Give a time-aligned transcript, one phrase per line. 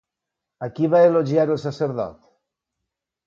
[0.67, 2.17] A qui va elogiar el sacerdot?